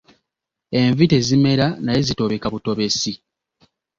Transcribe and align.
Envi 0.79 1.03
tezimera 1.11 1.67
naye 1.83 2.01
zitobeka 2.07 2.47
butobesi. 2.53 3.11